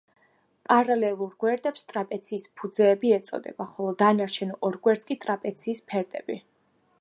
პარალელურ 0.69 1.35
გვერდებს 1.43 1.85
ტრაპეციის 1.93 2.47
ფუძეები 2.61 3.11
ეწოდება, 3.19 3.69
ხოლო 3.75 3.93
დანარჩენ 4.03 4.55
ორ 4.71 4.81
გვერდს 4.89 5.09
კი 5.11 5.19
ტრაპეციის 5.27 5.85
ფერდები. 5.93 6.41